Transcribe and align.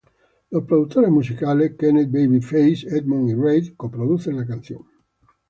Los 0.49 0.63
productores 0.63 1.11
musicales 1.11 1.75
Kenneth 1.77 2.09
"Babyface" 2.11 2.87
Edmonds 2.89 3.33
y 3.33 3.35
Reid 3.35 3.75
co-producen 3.77 4.35
la 4.35 4.47
canción. 4.47 4.81